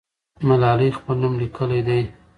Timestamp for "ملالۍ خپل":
0.47-1.15